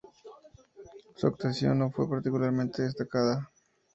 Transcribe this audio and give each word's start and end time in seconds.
Su 1.15 1.27
actuación 1.27 1.77
no 1.77 1.91
fue 1.91 2.09
particularmente 2.09 2.81
destacada. 2.81 3.51